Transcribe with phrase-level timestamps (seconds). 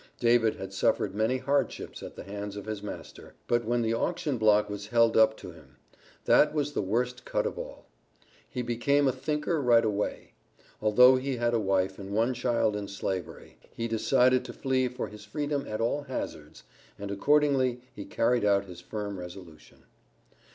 [0.19, 4.39] David had suffered many hardships at the hands of his master, but when the auction
[4.39, 5.75] block was held up to him,
[6.25, 7.85] that was the worst cut of all.
[8.49, 10.33] He became a thinker right away.
[10.81, 15.07] Although he had a wife and one child in Slavery, he decided to flee for
[15.07, 16.63] his freedom at all hazards,
[16.97, 19.83] and accordingly he carried out his firm resolution.